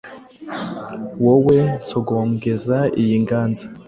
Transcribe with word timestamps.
Wowe 1.23 1.57
nsogongeza 1.81 2.77
iyi 3.01 3.15
nganz 3.23 3.57